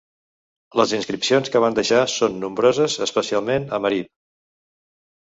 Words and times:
Les 0.79 0.93
inscripcions 0.99 1.51
que 1.55 1.61
van 1.63 1.77
deixar 1.79 1.99
són 2.13 2.39
nombroses 2.45 2.97
especialment 3.07 3.69
a 3.79 3.81
Marib. 3.87 4.09